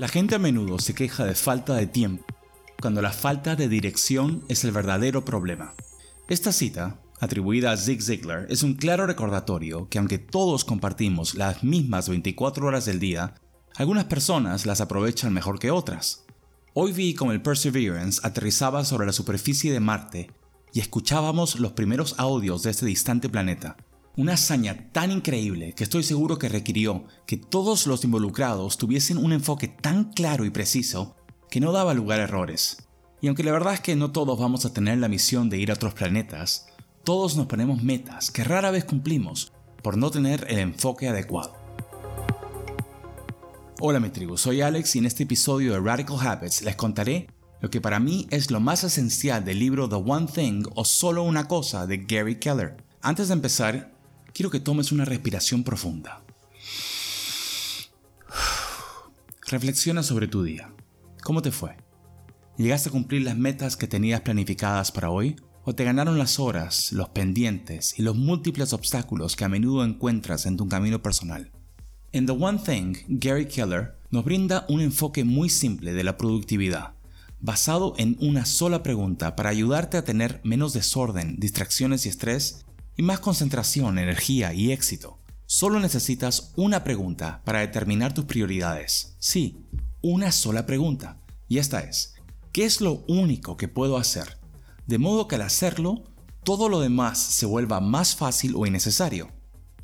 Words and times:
La 0.00 0.08
gente 0.08 0.34
a 0.34 0.38
menudo 0.38 0.78
se 0.78 0.94
queja 0.94 1.26
de 1.26 1.34
falta 1.34 1.74
de 1.74 1.86
tiempo, 1.86 2.24
cuando 2.80 3.02
la 3.02 3.12
falta 3.12 3.54
de 3.54 3.68
dirección 3.68 4.42
es 4.48 4.64
el 4.64 4.72
verdadero 4.72 5.26
problema. 5.26 5.74
Esta 6.26 6.52
cita, 6.52 6.98
atribuida 7.20 7.70
a 7.70 7.76
Zig 7.76 8.00
Ziglar, 8.00 8.46
es 8.48 8.62
un 8.62 8.72
claro 8.72 9.06
recordatorio 9.06 9.90
que 9.90 9.98
aunque 9.98 10.16
todos 10.16 10.64
compartimos 10.64 11.34
las 11.34 11.62
mismas 11.62 12.08
24 12.08 12.66
horas 12.66 12.86
del 12.86 12.98
día, 12.98 13.34
algunas 13.74 14.06
personas 14.06 14.64
las 14.64 14.80
aprovechan 14.80 15.34
mejor 15.34 15.58
que 15.58 15.70
otras. 15.70 16.24
Hoy 16.72 16.92
vi 16.92 17.12
como 17.12 17.32
el 17.32 17.42
Perseverance 17.42 18.22
aterrizaba 18.24 18.86
sobre 18.86 19.04
la 19.04 19.12
superficie 19.12 19.70
de 19.70 19.80
Marte 19.80 20.30
y 20.72 20.80
escuchábamos 20.80 21.60
los 21.60 21.72
primeros 21.72 22.14
audios 22.16 22.62
de 22.62 22.70
este 22.70 22.86
distante 22.86 23.28
planeta. 23.28 23.76
Una 24.16 24.32
hazaña 24.34 24.90
tan 24.90 25.12
increíble 25.12 25.72
que 25.72 25.84
estoy 25.84 26.02
seguro 26.02 26.36
que 26.36 26.48
requirió 26.48 27.04
que 27.26 27.36
todos 27.36 27.86
los 27.86 28.02
involucrados 28.02 28.76
tuviesen 28.76 29.16
un 29.18 29.32
enfoque 29.32 29.68
tan 29.68 30.12
claro 30.12 30.44
y 30.44 30.50
preciso 30.50 31.14
que 31.48 31.60
no 31.60 31.70
daba 31.70 31.94
lugar 31.94 32.18
a 32.18 32.24
errores. 32.24 32.88
Y 33.20 33.28
aunque 33.28 33.44
la 33.44 33.52
verdad 33.52 33.74
es 33.74 33.80
que 33.80 33.94
no 33.94 34.10
todos 34.10 34.36
vamos 34.36 34.64
a 34.64 34.72
tener 34.72 34.98
la 34.98 35.08
misión 35.08 35.48
de 35.48 35.58
ir 35.58 35.70
a 35.70 35.74
otros 35.74 35.94
planetas, 35.94 36.66
todos 37.04 37.36
nos 37.36 37.46
ponemos 37.46 37.84
metas 37.84 38.32
que 38.32 38.42
rara 38.42 38.72
vez 38.72 38.84
cumplimos 38.84 39.52
por 39.80 39.96
no 39.96 40.10
tener 40.10 40.44
el 40.48 40.58
enfoque 40.58 41.08
adecuado. 41.08 41.54
Hola 43.78 44.00
mi 44.00 44.10
tribu, 44.10 44.36
soy 44.36 44.60
Alex 44.60 44.96
y 44.96 44.98
en 44.98 45.06
este 45.06 45.22
episodio 45.22 45.72
de 45.72 45.80
Radical 45.80 46.18
Habits 46.20 46.62
les 46.62 46.74
contaré 46.74 47.28
lo 47.60 47.70
que 47.70 47.80
para 47.80 48.00
mí 48.00 48.26
es 48.30 48.50
lo 48.50 48.58
más 48.58 48.82
esencial 48.82 49.44
del 49.44 49.60
libro 49.60 49.88
The 49.88 49.94
One 49.94 50.26
Thing 50.26 50.64
o 50.74 50.84
Solo 50.84 51.22
una 51.22 51.46
cosa 51.46 51.86
de 51.86 51.98
Gary 51.98 52.40
Keller. 52.40 52.76
Antes 53.02 53.28
de 53.28 53.34
empezar, 53.34 53.99
quiero 54.32 54.50
que 54.50 54.60
tomes 54.60 54.92
una 54.92 55.04
respiración 55.04 55.64
profunda. 55.64 56.22
Reflexiona 59.46 60.02
sobre 60.02 60.28
tu 60.28 60.42
día. 60.42 60.72
¿Cómo 61.22 61.42
te 61.42 61.50
fue? 61.50 61.76
¿Llegaste 62.56 62.88
a 62.88 62.92
cumplir 62.92 63.22
las 63.22 63.36
metas 63.36 63.76
que 63.76 63.88
tenías 63.88 64.20
planificadas 64.20 64.92
para 64.92 65.10
hoy? 65.10 65.36
¿O 65.64 65.74
te 65.74 65.84
ganaron 65.84 66.18
las 66.18 66.38
horas, 66.38 66.92
los 66.92 67.08
pendientes 67.10 67.98
y 67.98 68.02
los 68.02 68.16
múltiples 68.16 68.72
obstáculos 68.72 69.36
que 69.36 69.44
a 69.44 69.48
menudo 69.48 69.84
encuentras 69.84 70.46
en 70.46 70.56
tu 70.56 70.68
camino 70.68 71.02
personal? 71.02 71.50
En 72.12 72.26
The 72.26 72.32
One 72.32 72.58
Thing, 72.58 72.96
Gary 73.08 73.46
Keller 73.46 73.96
nos 74.10 74.24
brinda 74.24 74.66
un 74.68 74.80
enfoque 74.80 75.24
muy 75.24 75.48
simple 75.48 75.92
de 75.92 76.04
la 76.04 76.16
productividad, 76.16 76.94
basado 77.40 77.94
en 77.98 78.16
una 78.20 78.46
sola 78.46 78.82
pregunta 78.82 79.36
para 79.36 79.50
ayudarte 79.50 79.96
a 79.96 80.04
tener 80.04 80.40
menos 80.42 80.72
desorden, 80.72 81.36
distracciones 81.38 82.06
y 82.06 82.08
estrés 82.08 82.64
y 82.96 83.02
más 83.02 83.20
concentración, 83.20 83.98
energía 83.98 84.52
y 84.52 84.72
éxito. 84.72 85.20
Solo 85.46 85.80
necesitas 85.80 86.52
una 86.56 86.84
pregunta 86.84 87.42
para 87.44 87.60
determinar 87.60 88.14
tus 88.14 88.24
prioridades. 88.24 89.16
Sí, 89.18 89.66
una 90.00 90.32
sola 90.32 90.66
pregunta. 90.66 91.20
Y 91.48 91.58
esta 91.58 91.80
es, 91.80 92.14
¿qué 92.52 92.64
es 92.64 92.80
lo 92.80 93.04
único 93.08 93.56
que 93.56 93.66
puedo 93.66 93.96
hacer? 93.96 94.38
De 94.86 94.98
modo 94.98 95.26
que 95.26 95.34
al 95.34 95.42
hacerlo, 95.42 96.04
todo 96.44 96.68
lo 96.68 96.80
demás 96.80 97.18
se 97.18 97.46
vuelva 97.46 97.80
más 97.80 98.14
fácil 98.14 98.54
o 98.54 98.66
innecesario. 98.66 99.32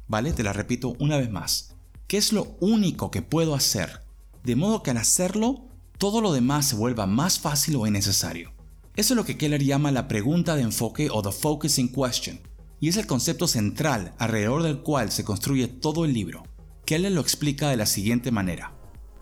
¿Vale? 0.07 0.33
Te 0.33 0.45
la 0.45 0.53
repito 0.53 0.95
una 1.01 1.17
vez 1.17 1.31
más. 1.31 1.75
¿Qué 2.07 2.17
es 2.17 2.33
lo 2.33 2.57
único 2.61 3.11
que 3.11 3.23
puedo 3.23 3.55
hacer? 3.55 4.05
De 4.45 4.55
modo 4.55 4.85
que 4.85 4.93
al 4.93 4.99
hacerlo, 4.99 5.67
todo 5.99 6.21
lo 6.21 6.33
demás 6.33 6.67
se 6.67 6.77
vuelva 6.77 7.07
más 7.07 7.41
fácil 7.41 7.75
o 7.77 7.87
innecesario. 7.87 8.53
Eso 8.95 9.15
es 9.15 9.17
lo 9.17 9.25
que 9.25 9.37
Keller 9.37 9.65
llama 9.65 9.91
la 9.91 10.07
pregunta 10.07 10.55
de 10.55 10.63
enfoque 10.63 11.09
o 11.11 11.23
the 11.23 11.33
focusing 11.33 11.89
question 11.89 12.41
y 12.81 12.89
es 12.89 12.97
el 12.97 13.07
concepto 13.07 13.49
central 13.49 14.15
alrededor 14.19 14.63
del 14.63 14.83
cual 14.83 15.11
se 15.11 15.25
construye 15.25 15.69
todo 15.69 16.05
el 16.05 16.13
libro. 16.13 16.45
Keller 16.85 17.13
lo 17.13 17.21
explica 17.21 17.69
de 17.69 17.77
la 17.77 17.87
siguiente 17.87 18.31
manera. 18.31 18.73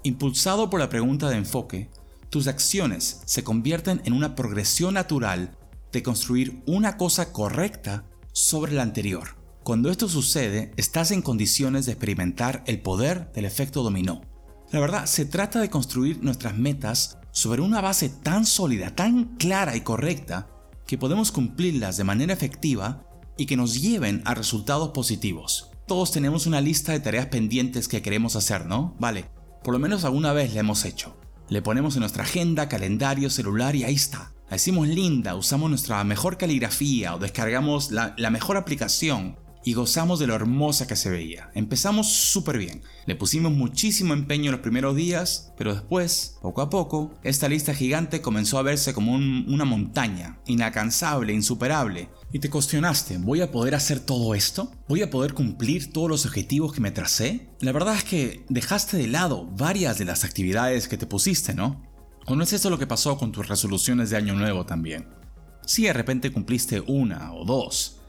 Impulsado 0.03 0.69
por 0.69 0.81
la 0.81 0.89
pregunta 0.89 1.31
de 1.31 1.37
enfoque, 1.37 1.91
tus 2.31 2.47
acciones 2.47 3.23
se 3.25 3.45
convierten 3.45 4.03
en 4.05 4.12
una 4.12 4.34
progresión 4.34 4.95
natural 4.95 5.56
de 5.93 6.03
construir 6.03 6.62
una 6.67 6.97
cosa 6.97 7.33
correcta 7.33 8.05
sobre 8.33 8.73
la 8.73 8.83
anterior. 8.83 9.37
Cuando 9.62 9.91
esto 9.91 10.09
sucede, 10.09 10.73
estás 10.77 11.11
en 11.11 11.23
condiciones 11.23 11.87
de 11.87 11.93
experimentar 11.93 12.62
el 12.67 12.83
poder 12.83 13.33
del 13.33 13.47
efecto 13.47 13.83
dominó. 13.83 14.21
La 14.73 14.81
verdad, 14.81 15.06
se 15.06 15.25
trata 15.25 15.61
de 15.61 15.71
construir 15.71 16.23
nuestras 16.23 16.59
metas 16.59 17.19
sobre 17.31 17.62
una 17.62 17.81
base 17.81 18.09
tan 18.09 18.45
sólida, 18.45 18.95
tan 18.95 19.37
clara 19.37 19.77
y 19.77 19.81
correcta, 19.81 20.49
que 20.87 20.99
podemos 20.99 21.33
cumplirlas 21.33 21.97
de 21.97 22.05
manera 22.05 22.34
efectiva 22.34 23.06
y 23.37 23.47
que 23.47 23.56
nos 23.56 23.81
lleven 23.81 24.22
a 24.25 24.34
resultados 24.34 24.91
positivos. 24.91 25.71
Todos 25.87 26.12
tenemos 26.12 26.47
una 26.47 26.61
lista 26.61 26.93
de 26.93 27.00
tareas 27.00 27.27
pendientes 27.27 27.89
que 27.89 28.03
queremos 28.03 28.37
hacer, 28.37 28.67
¿no? 28.67 28.97
Vale, 28.99 29.27
por 29.62 29.75
lo 29.75 29.78
menos 29.78 30.05
alguna 30.05 30.33
vez 30.33 30.55
la 30.55 30.61
hemos 30.61 30.84
hecho. 30.84 31.17
Le 31.49 31.62
ponemos 31.62 31.94
en 31.94 32.00
nuestra 32.00 32.25
agenda, 32.25 32.69
calendario, 32.69 33.28
celular 33.31 33.77
y 33.77 33.84
ahí 33.84 33.94
está. 33.94 34.33
La 34.50 34.56
linda, 34.87 35.34
usamos 35.34 35.69
nuestra 35.69 36.03
mejor 36.05 36.39
caligrafía 36.39 37.15
o 37.15 37.19
descargamos 37.19 37.91
la 37.91 38.31
mejor 38.31 38.56
aplicación 38.56 39.37
y 39.65 39.73
gozamos 39.73 40.19
de 40.19 40.27
lo 40.27 40.35
hermosa 40.35 40.87
que 40.87 40.95
se 40.95 41.11
veía. 41.11 41.51
Empezamos 41.55 42.09
súper 42.09 42.59
bien. 42.59 42.83
Le 43.07 43.17
pusimos 43.17 43.53
muchísimo 43.53 44.13
empeño 44.13 44.53
los 44.53 44.61
primeros 44.61 44.95
días, 44.95 45.53
pero 45.57 45.75
después, 45.75 46.37
poco 46.43 46.61
a 46.61 46.71
poco, 46.71 47.15
esta 47.23 47.49
lista 47.49 47.75
gigante 47.75 48.21
comenzó 48.21 48.59
a 48.59 48.63
verse 48.63 48.93
como 48.93 49.15
una 49.15 49.65
montaña, 49.65 50.39
inalcanzable, 50.47 51.33
insuperable. 51.33 52.11
Y 52.33 52.41
te 52.41 52.51
cuestionaste, 52.51 53.19
¿voy 53.19 53.41
a 53.41 53.51
poder 53.51 53.75
hacer 53.75 54.01
todo 54.01 54.35
esto? 54.35 54.71
¿Voy 54.89 55.03
a 55.03 55.11
poder 55.11 55.33
cumplir 55.33 55.93
todos 55.93 56.11
los 56.11 56.27
objetivos 56.27 56.73
que 56.73 56.81
me 56.81 56.91
tracé? 56.91 57.49
La 57.61 57.73
verdad 57.73 57.97
es 57.97 58.05
que 58.05 58.45
dejaste 58.49 58.99
de 58.99 59.07
lado 59.07 59.47
varias 59.47 59.99
de 59.99 60.05
las 60.05 60.25
actividades 60.25 60.89
que 60.89 60.99
te 60.99 61.07
pusiste, 61.07 61.55
¿no? 61.55 61.83
¿O 62.27 62.37
no 62.37 62.43
es 62.43 62.53
eso 62.53 62.71
lo 62.71 62.79
que 62.79 62.87
pasó 62.87 63.17
con 63.17 63.33
tus 63.33 63.49
resoluciones 63.49 64.11
de 64.11 64.17
año 64.17 64.35
nuevo 64.35 64.67
también? 64.67 65.09
Si 65.67 65.85
de 65.85 65.93
repente 65.93 66.33
cumpliste 66.33 66.81
una 66.81 67.33
o 67.33 67.45
dos, 67.45 68.01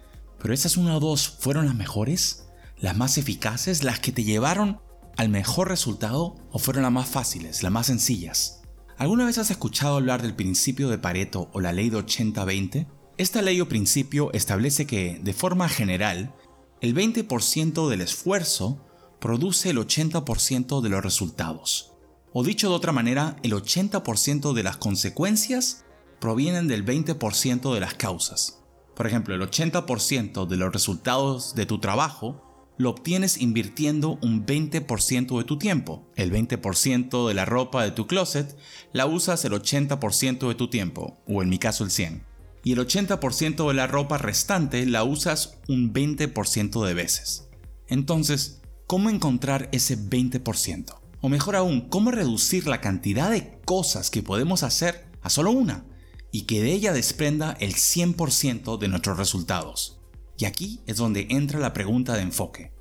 pero 0.45 0.53
esas 0.53 0.77
una 0.77 0.95
o 0.95 0.99
dos 0.99 1.27
fueron 1.27 1.65
las 1.65 1.73
mejores, 1.73 2.45
las 2.77 2.95
más 2.95 3.17
eficaces, 3.17 3.83
las 3.83 3.99
que 3.99 4.11
te 4.11 4.23
llevaron 4.23 4.79
al 5.17 5.27
mejor 5.27 5.69
resultado 5.69 6.35
o 6.51 6.59
fueron 6.59 6.83
las 6.83 6.91
más 6.91 7.09
fáciles, 7.09 7.63
las 7.63 7.71
más 7.71 7.87
sencillas. 7.87 8.61
¿Alguna 8.99 9.25
vez 9.25 9.39
has 9.39 9.49
escuchado 9.49 9.95
hablar 9.95 10.21
del 10.21 10.35
principio 10.35 10.87
de 10.87 10.99
Pareto 10.99 11.49
o 11.51 11.61
la 11.61 11.73
ley 11.73 11.89
de 11.89 11.97
80-20? 11.97 12.85
Esta 13.17 13.41
ley 13.41 13.59
o 13.59 13.67
principio 13.67 14.31
establece 14.33 14.85
que, 14.85 15.19
de 15.19 15.33
forma 15.33 15.67
general, 15.67 16.35
el 16.79 16.93
20% 16.93 17.89
del 17.89 18.01
esfuerzo 18.01 18.85
produce 19.19 19.71
el 19.71 19.79
80% 19.79 20.81
de 20.81 20.89
los 20.89 21.03
resultados. 21.03 21.93
O 22.33 22.43
dicho 22.43 22.69
de 22.69 22.75
otra 22.75 22.91
manera, 22.91 23.35
el 23.41 23.53
80% 23.53 24.53
de 24.53 24.61
las 24.61 24.77
consecuencias 24.77 25.85
provienen 26.19 26.67
del 26.67 26.85
20% 26.85 27.73
de 27.73 27.79
las 27.79 27.95
causas. 27.95 28.59
Por 28.95 29.07
ejemplo, 29.07 29.35
el 29.35 29.41
80% 29.41 30.47
de 30.47 30.57
los 30.57 30.71
resultados 30.71 31.53
de 31.55 31.65
tu 31.65 31.79
trabajo 31.79 32.41
lo 32.77 32.89
obtienes 32.89 33.37
invirtiendo 33.41 34.17
un 34.21 34.45
20% 34.45 35.37
de 35.37 35.43
tu 35.43 35.57
tiempo. 35.57 36.09
El 36.15 36.31
20% 36.31 37.27
de 37.27 37.33
la 37.33 37.45
ropa 37.45 37.83
de 37.83 37.91
tu 37.91 38.07
closet 38.07 38.57
la 38.93 39.05
usas 39.05 39.45
el 39.45 39.53
80% 39.53 40.47
de 40.47 40.55
tu 40.55 40.69
tiempo, 40.69 41.17
o 41.27 41.41
en 41.41 41.49
mi 41.49 41.57
caso 41.57 41.83
el 41.83 41.89
100%. 41.89 42.21
Y 42.63 42.73
el 42.73 42.79
80% 42.79 43.67
de 43.67 43.73
la 43.75 43.85
ropa 43.85 44.17
restante 44.17 44.85
la 44.87 45.03
usas 45.03 45.59
un 45.67 45.93
20% 45.93 46.83
de 46.83 46.93
veces. 46.95 47.47
Entonces, 47.87 48.61
¿cómo 48.87 49.09
encontrar 49.09 49.69
ese 49.71 49.99
20%? 49.99 50.95
O 51.21 51.29
mejor 51.29 51.55
aún, 51.55 51.89
¿cómo 51.89 52.11
reducir 52.11 52.67
la 52.67 52.81
cantidad 52.81 53.29
de 53.29 53.59
cosas 53.65 54.09
que 54.09 54.23
podemos 54.23 54.63
hacer 54.63 55.05
a 55.21 55.29
solo 55.29 55.51
una? 55.51 55.85
Y 56.35 56.41
que 56.41 56.61
de 56.61 56.73
ella 56.73 56.91
desprenda 56.91 57.55
el 57.61 57.75
100% 57.75 58.77
de 58.77 58.89
nuestros 58.89 59.17
resultados. 59.17 60.01
Y 60.37 60.43
aquí 60.43 60.81
es 60.85 60.97
donde 60.97 61.27
entra 61.29 61.61
la 61.61 61.71
pregunta 61.71 62.13
de 62.15 62.23
enfoque. 62.23 62.73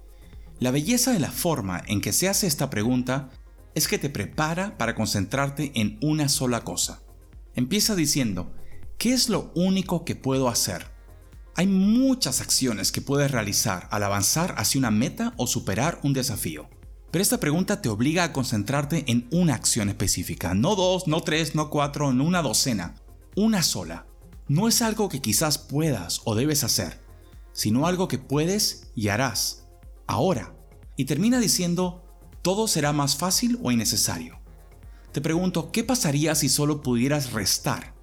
La 0.58 0.72
belleza 0.72 1.12
de 1.12 1.20
la 1.20 1.30
forma 1.30 1.80
en 1.86 2.00
que 2.00 2.12
se 2.12 2.28
hace 2.28 2.48
esta 2.48 2.68
pregunta 2.68 3.30
es 3.76 3.86
que 3.86 3.96
te 3.96 4.10
prepara 4.10 4.76
para 4.76 4.96
concentrarte 4.96 5.70
en 5.76 6.00
una 6.02 6.28
sola 6.28 6.64
cosa. 6.64 7.04
Empieza 7.54 7.94
diciendo, 7.94 8.52
¿qué 8.98 9.12
es 9.12 9.28
lo 9.28 9.52
único 9.54 10.04
que 10.04 10.16
puedo 10.16 10.48
hacer? 10.48 10.86
Hay 11.54 11.68
muchas 11.68 12.40
acciones 12.40 12.90
que 12.90 13.02
puedes 13.02 13.30
realizar 13.30 13.86
al 13.92 14.02
avanzar 14.02 14.56
hacia 14.58 14.80
una 14.80 14.90
meta 14.90 15.32
o 15.36 15.46
superar 15.46 16.00
un 16.02 16.12
desafío. 16.12 16.68
Pero 17.12 17.22
esta 17.22 17.38
pregunta 17.38 17.80
te 17.80 17.88
obliga 17.88 18.24
a 18.24 18.32
concentrarte 18.32 19.04
en 19.06 19.28
una 19.30 19.54
acción 19.54 19.90
específica, 19.90 20.54
no 20.54 20.74
dos, 20.74 21.06
no 21.06 21.20
tres, 21.20 21.54
no 21.54 21.70
cuatro, 21.70 22.12
no 22.12 22.24
una 22.24 22.42
docena 22.42 22.96
una 23.36 23.62
sola. 23.62 24.06
No 24.48 24.68
es 24.68 24.82
algo 24.82 25.08
que 25.08 25.20
quizás 25.20 25.58
puedas 25.58 26.20
o 26.24 26.34
debes 26.34 26.64
hacer, 26.64 27.00
sino 27.52 27.86
algo 27.86 28.08
que 28.08 28.18
puedes 28.18 28.90
y 28.94 29.08
harás, 29.08 29.66
ahora. 30.06 30.54
Y 30.96 31.06
termina 31.06 31.40
diciendo, 31.40 32.04
todo 32.42 32.68
será 32.68 32.92
más 32.92 33.16
fácil 33.16 33.58
o 33.62 33.70
innecesario. 33.70 34.38
Te 35.12 35.20
pregunto, 35.20 35.72
¿qué 35.72 35.84
pasaría 35.84 36.34
si 36.34 36.48
solo 36.48 36.82
pudieras 36.82 37.32
restar 37.32 37.94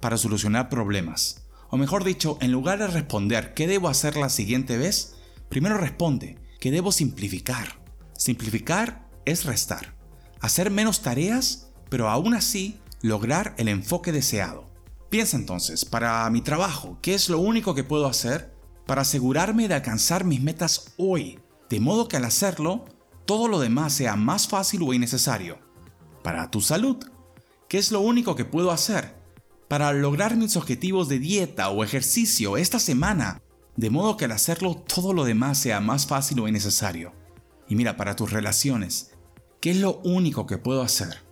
para 0.00 0.16
solucionar 0.16 0.68
problemas? 0.68 1.46
O 1.70 1.76
mejor 1.76 2.04
dicho, 2.04 2.38
en 2.40 2.52
lugar 2.52 2.78
de 2.78 2.86
responder 2.86 3.54
qué 3.54 3.66
debo 3.66 3.88
hacer 3.88 4.16
la 4.16 4.28
siguiente 4.28 4.76
vez, 4.76 5.16
primero 5.48 5.78
responde 5.78 6.38
qué 6.60 6.70
debo 6.70 6.92
simplificar. 6.92 7.80
Simplificar 8.16 9.08
es 9.24 9.44
restar. 9.44 9.96
hacer 10.40 10.70
menos 10.70 11.02
tareas, 11.02 11.70
pero 11.88 12.08
aún 12.08 12.34
así 12.34 12.78
lograr 13.02 13.54
el 13.58 13.68
enfoque 13.68 14.12
deseado. 14.12 14.67
Piensa 15.10 15.38
entonces, 15.38 15.86
para 15.86 16.28
mi 16.28 16.42
trabajo, 16.42 16.98
¿qué 17.00 17.14
es 17.14 17.30
lo 17.30 17.38
único 17.38 17.74
que 17.74 17.82
puedo 17.82 18.06
hacer 18.06 18.52
para 18.86 19.02
asegurarme 19.02 19.66
de 19.66 19.74
alcanzar 19.74 20.24
mis 20.24 20.42
metas 20.42 20.92
hoy? 20.98 21.40
De 21.70 21.80
modo 21.80 22.08
que 22.08 22.18
al 22.18 22.26
hacerlo, 22.26 22.84
todo 23.24 23.48
lo 23.48 23.58
demás 23.58 23.94
sea 23.94 24.16
más 24.16 24.48
fácil 24.48 24.82
o 24.82 24.92
innecesario. 24.92 25.58
Para 26.22 26.50
tu 26.50 26.60
salud, 26.60 26.98
¿qué 27.68 27.78
es 27.78 27.90
lo 27.90 28.00
único 28.00 28.36
que 28.36 28.44
puedo 28.44 28.70
hacer 28.70 29.16
para 29.66 29.92
lograr 29.94 30.36
mis 30.36 30.56
objetivos 30.56 31.08
de 31.08 31.18
dieta 31.18 31.70
o 31.70 31.84
ejercicio 31.84 32.58
esta 32.58 32.78
semana? 32.78 33.40
De 33.76 33.88
modo 33.88 34.18
que 34.18 34.26
al 34.26 34.32
hacerlo 34.32 34.74
todo 34.74 35.14
lo 35.14 35.24
demás 35.24 35.56
sea 35.56 35.80
más 35.80 36.06
fácil 36.06 36.40
o 36.40 36.48
innecesario. 36.48 37.14
Y 37.66 37.76
mira, 37.76 37.96
para 37.96 38.14
tus 38.14 38.30
relaciones, 38.30 39.12
¿qué 39.60 39.70
es 39.70 39.78
lo 39.78 40.00
único 40.00 40.46
que 40.46 40.58
puedo 40.58 40.82
hacer 40.82 41.27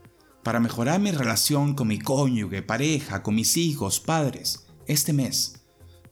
para 0.46 0.60
mejorar 0.60 1.00
mi 1.00 1.10
relación 1.10 1.74
con 1.74 1.88
mi 1.88 1.98
cónyuge, 1.98 2.62
pareja, 2.62 3.24
con 3.24 3.34
mis 3.34 3.56
hijos, 3.56 3.98
padres, 3.98 4.64
este 4.86 5.12
mes? 5.12 5.64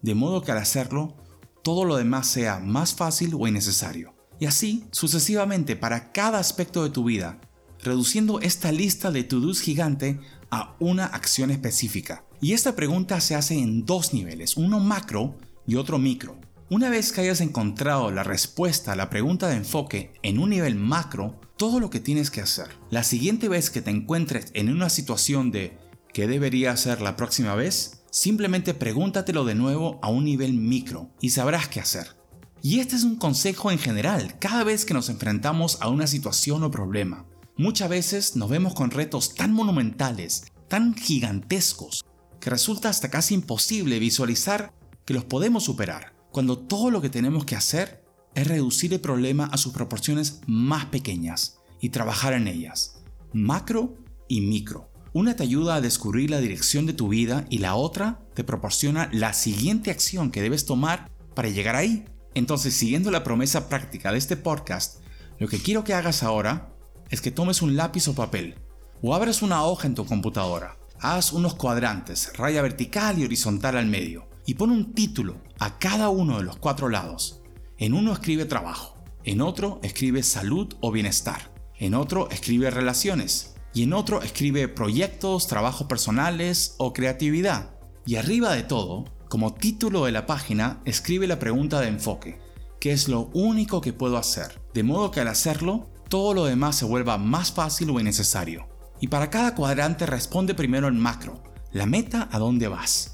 De 0.03 0.17
modo 0.17 0.43
que 0.43 0.51
al 0.51 0.59
hacerlo, 0.59 1.15
todo 1.63 1.85
lo 1.85 1.95
demás 1.95 2.27
sea 2.27 2.59
más 2.59 2.95
fácil 2.95 3.37
o 3.39 3.47
innecesario. 3.47 4.13
Y 4.41 4.47
así 4.47 4.89
sucesivamente 4.91 5.77
para 5.77 6.11
cada 6.11 6.41
aspecto 6.41 6.83
de 6.83 6.91
tu 6.91 7.05
vida, 7.05 7.41
reduciendo 7.81 8.41
esta 8.41 8.73
lista 8.73 9.13
de 9.13 9.23
to-dos 9.23 9.61
gigante 9.61 10.19
a 10.51 10.75
una 10.81 11.07
acción 11.07 11.53
específica. 11.53 12.25
Y 12.41 12.55
esta 12.55 12.75
pregunta 12.75 13.21
se 13.21 13.37
hace 13.37 13.61
en 13.61 13.87
dos 13.87 14.13
niveles, 14.13 14.57
uno 14.57 14.81
macro 14.81 15.39
y 15.65 15.77
otro 15.77 16.01
micro. 16.01 16.41
Una 16.71 16.91
vez 16.91 17.13
que 17.13 17.21
hayas 17.21 17.41
encontrado 17.41 18.11
la 18.11 18.25
respuesta 18.25 18.91
a 18.91 18.97
la 18.97 19.11
pregunta 19.11 19.47
de 19.47 19.59
enfoque 19.59 20.13
en 20.25 20.41
un 20.41 20.51
nivel 20.51 20.75
macro, 20.75 21.39
todo 21.57 21.81
lo 21.81 21.91
que 21.91 22.01
tienes 22.01 22.31
que 22.31 22.41
hacer. 22.41 22.69
La 22.91 23.05
siguiente 23.05 23.49
vez 23.49 23.71
que 23.71 23.83
te 23.83 23.91
encuentres 23.91 24.51
en 24.55 24.71
una 24.71 24.89
situación 24.89 25.51
de 25.51 25.79
¿qué 26.13 26.27
debería 26.27 26.73
hacer 26.73 27.01
la 27.01 27.17
próxima 27.17 27.55
vez? 27.55 28.03
Simplemente 28.11 28.75
pregúntatelo 28.75 29.45
de 29.45 29.55
nuevo 29.55 29.99
a 30.03 30.09
un 30.09 30.25
nivel 30.25 30.55
micro 30.55 31.11
y 31.21 31.31
sabrás 31.31 31.69
qué 31.69 31.81
hacer. 31.81 32.17
Y 32.63 32.81
este 32.81 32.97
es 32.97 33.05
un 33.05 33.17
consejo 33.17 33.71
en 33.71 33.79
general 33.79 34.39
cada 34.39 34.65
vez 34.65 34.85
que 34.85 34.95
nos 34.95 35.09
enfrentamos 35.09 35.79
a 35.81 35.89
una 35.89 36.07
situación 36.07 36.63
o 36.63 36.71
problema. 36.71 37.27
Muchas 37.57 37.89
veces 37.89 38.37
nos 38.37 38.51
vemos 38.51 38.75
con 38.75 38.91
retos 38.91 39.35
tan 39.35 39.53
monumentales, 39.53 40.47
tan 40.69 40.95
gigantescos, 40.95 42.05
que 42.41 42.51
resulta 42.51 42.89
hasta 42.89 43.11
casi 43.11 43.35
imposible 43.35 43.99
visualizar 43.99 44.73
que 45.05 45.15
los 45.15 45.25
podemos 45.25 45.65
superar, 45.65 46.15
cuando 46.33 46.59
todo 46.59 46.91
lo 46.91 47.01
que 47.01 47.11
tenemos 47.11 47.45
que 47.45 47.57
hacer 47.57 48.04
es 48.35 48.47
reducir 48.47 48.93
el 48.93 49.01
problema 49.01 49.47
a 49.47 49.57
sus 49.57 49.73
proporciones 49.73 50.41
más 50.47 50.87
pequeñas 50.87 51.59
y 51.81 51.91
trabajar 51.91 52.33
en 52.33 52.49
ellas, 52.49 53.03
macro 53.33 53.97
y 54.29 54.41
micro. 54.41 54.91
Una 55.13 55.37
te 55.37 55.45
ayuda 55.45 55.77
a 55.77 55.81
descubrir 55.81 56.31
la 56.31 56.41
dirección 56.41 56.87
de 56.87 56.93
tu 56.93 57.09
vida 57.09 57.47
y 57.49 57.59
la 57.59 57.77
otra 57.77 58.21
te 58.35 58.43
proporciona 58.43 59.09
la 59.13 59.33
siguiente 59.33 59.91
acción 59.91 60.31
que 60.31 60.43
debes 60.43 60.65
tomar 60.65 61.11
para 61.35 61.49
llegar 61.49 61.77
ahí. 61.77 62.05
Entonces, 62.35 62.75
siguiendo 62.75 63.13
la 63.13 63.23
promesa 63.23 63.69
práctica 63.69 64.11
de 64.11 64.19
este 64.19 64.37
podcast, 64.37 65.01
lo 65.39 65.47
que 65.47 65.59
quiero 65.59 65.85
que 65.85 65.95
hagas 65.95 66.23
ahora 66.23 66.75
es 67.11 67.21
que 67.21 67.31
tomes 67.31 67.63
un 67.63 67.77
lápiz 67.77 68.09
o 68.09 68.15
papel 68.15 68.57
o 69.03 69.15
abras 69.15 69.43
una 69.43 69.65
hoja 69.65 69.87
en 69.87 69.95
tu 69.95 70.05
computadora. 70.05 70.77
Haz 70.99 71.33
unos 71.33 71.55
cuadrantes, 71.55 72.33
raya 72.37 72.63
vertical 72.63 73.19
y 73.19 73.25
horizontal 73.25 73.77
al 73.77 73.87
medio, 73.87 74.27
y 74.47 74.55
pon 74.55 74.71
un 74.71 74.95
título 74.95 75.37
a 75.59 75.79
cada 75.79 76.09
uno 76.09 76.39
de 76.39 76.45
los 76.45 76.57
cuatro 76.57 76.89
lados. 76.89 77.43
En 77.77 77.93
uno 77.93 78.13
escribe 78.13 78.45
trabajo, 78.45 78.97
en 79.25 79.41
otro 79.41 79.81
escribe 79.83 80.23
salud 80.23 80.75
o 80.81 80.93
bienestar, 80.93 81.53
en 81.77 81.95
otro 81.95 82.31
escribe 82.31 82.71
relaciones, 82.71 83.57
y 83.75 83.83
en 83.83 83.93
otro 83.93 84.23
escribe 84.23 84.69
proyectos, 84.69 85.49
trabajos 85.49 85.89
personales 85.89 86.77
o 86.79 86.93
creatividad. 86.93 87.71
Y 88.07 88.15
arriba 88.15 88.55
de 88.55 88.63
todo, 88.63 89.07
como 89.29 89.55
título 89.55 90.05
de 90.05 90.13
la 90.13 90.27
página, 90.27 90.81
escribe 90.85 91.27
la 91.27 91.41
pregunta 91.41 91.81
de 91.81 91.89
enfoque, 91.89 92.39
¿qué 92.81 92.93
es 92.93 93.09
lo 93.09 93.31
único 93.35 93.81
que 93.81 93.93
puedo 93.93 94.19
hacer? 94.19 94.63
De 94.73 94.85
modo 94.85 95.11
que 95.11 95.21
al 95.21 95.29
hacerlo, 95.29 95.91
todo 96.09 96.33
lo 96.33 96.45
demás 96.45 96.77
se 96.77 96.85
vuelva 96.85 97.19
más 97.19 97.51
fácil 97.51 97.91
o 97.91 97.99
innecesario. 97.99 98.69
Y 99.01 99.09
para 99.09 99.31
cada 99.31 99.57
cuadrante 99.57 100.07
responde 100.07 100.55
primero 100.55 100.87
en 100.87 101.01
macro, 101.01 101.43
la 101.73 101.87
meta 101.87 102.29
a 102.31 102.39
dónde 102.39 102.69
vas. 102.69 103.14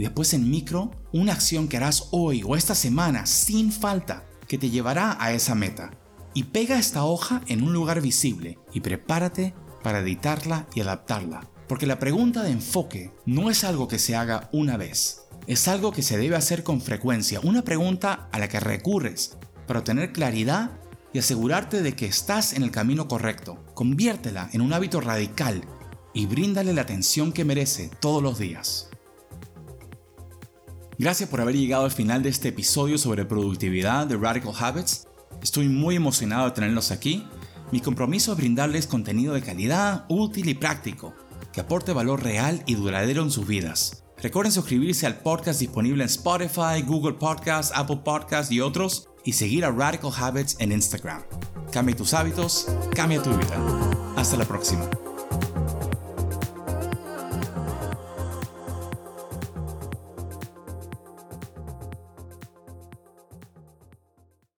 Y 0.00 0.04
después 0.04 0.32
en 0.32 0.48
micro, 0.48 0.92
una 1.12 1.34
acción 1.34 1.68
que 1.68 1.76
harás 1.76 2.08
hoy 2.10 2.42
o 2.42 2.56
esta 2.56 2.74
semana 2.74 3.26
sin 3.26 3.70
falta 3.70 4.24
que 4.48 4.56
te 4.56 4.70
llevará 4.70 5.22
a 5.22 5.34
esa 5.34 5.54
meta. 5.54 5.90
Y 6.32 6.44
pega 6.44 6.78
esta 6.78 7.04
hoja 7.04 7.42
en 7.48 7.62
un 7.62 7.74
lugar 7.74 8.00
visible 8.00 8.56
y 8.72 8.80
prepárate 8.80 9.52
para 9.82 9.98
editarla 9.98 10.66
y 10.74 10.80
adaptarla. 10.80 11.50
Porque 11.68 11.86
la 11.86 11.98
pregunta 11.98 12.42
de 12.42 12.50
enfoque 12.50 13.12
no 13.26 13.50
es 13.50 13.62
algo 13.62 13.88
que 13.88 13.98
se 13.98 14.16
haga 14.16 14.48
una 14.54 14.78
vez, 14.78 15.24
es 15.46 15.68
algo 15.68 15.92
que 15.92 16.00
se 16.00 16.16
debe 16.16 16.34
hacer 16.34 16.64
con 16.64 16.80
frecuencia, 16.80 17.40
una 17.42 17.60
pregunta 17.60 18.30
a 18.32 18.38
la 18.38 18.48
que 18.48 18.58
recurres 18.58 19.36
para 19.66 19.80
obtener 19.80 20.12
claridad 20.12 20.80
y 21.12 21.18
asegurarte 21.18 21.82
de 21.82 21.94
que 21.94 22.06
estás 22.06 22.54
en 22.54 22.62
el 22.62 22.70
camino 22.70 23.06
correcto. 23.06 23.62
Conviértela 23.74 24.48
en 24.54 24.62
un 24.62 24.72
hábito 24.72 25.02
radical 25.02 25.62
y 26.14 26.24
bríndale 26.24 26.72
la 26.72 26.80
atención 26.80 27.32
que 27.32 27.44
merece 27.44 27.90
todos 28.00 28.22
los 28.22 28.38
días. 28.38 28.89
Gracias 31.00 31.30
por 31.30 31.40
haber 31.40 31.56
llegado 31.56 31.86
al 31.86 31.90
final 31.90 32.22
de 32.22 32.28
este 32.28 32.48
episodio 32.48 32.98
sobre 32.98 33.24
productividad 33.24 34.06
de 34.06 34.18
Radical 34.18 34.52
Habits. 34.54 35.08
Estoy 35.42 35.66
muy 35.66 35.96
emocionado 35.96 36.44
de 36.44 36.50
tenerlos 36.50 36.90
aquí. 36.90 37.26
Mi 37.72 37.80
compromiso 37.80 38.32
es 38.32 38.36
brindarles 38.36 38.86
contenido 38.86 39.32
de 39.32 39.40
calidad, 39.40 40.04
útil 40.10 40.50
y 40.50 40.52
práctico, 40.52 41.14
que 41.54 41.62
aporte 41.62 41.94
valor 41.94 42.22
real 42.22 42.62
y 42.66 42.74
duradero 42.74 43.22
en 43.22 43.30
sus 43.30 43.46
vidas. 43.46 44.04
Recuerden 44.22 44.52
suscribirse 44.52 45.06
al 45.06 45.20
podcast 45.20 45.58
disponible 45.58 46.02
en 46.02 46.10
Spotify, 46.10 46.82
Google 46.86 47.14
Podcasts, 47.14 47.72
Apple 47.74 48.02
Podcasts 48.04 48.52
y 48.52 48.60
otros 48.60 49.08
y 49.24 49.32
seguir 49.32 49.64
a 49.64 49.70
Radical 49.70 50.12
Habits 50.14 50.56
en 50.58 50.70
Instagram. 50.70 51.22
Cambia 51.72 51.96
tus 51.96 52.12
hábitos, 52.12 52.66
cambia 52.94 53.22
tu 53.22 53.30
vida. 53.30 53.56
Hasta 54.16 54.36
la 54.36 54.44
próxima. 54.44 54.86